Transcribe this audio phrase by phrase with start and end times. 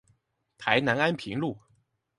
[0.57, 1.59] 台南安平路